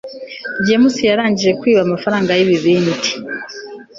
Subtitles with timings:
[0.65, 3.09] james yarangije kwiba amafaranga yibibindi